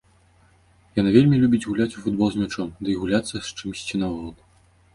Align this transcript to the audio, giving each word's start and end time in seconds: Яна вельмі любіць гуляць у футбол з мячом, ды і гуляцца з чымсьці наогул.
Яна 0.99 1.09
вельмі 1.17 1.35
любіць 1.43 1.59
гуляць 1.69 1.87
у 1.99 2.03
футбол 2.07 2.27
з 2.37 2.41
мячом, 2.45 2.73
ды 2.83 2.89
і 2.97 2.99
гуляцца 3.05 3.35
з 3.39 3.47
чымсьці 3.57 3.95
наогул. 4.05 4.35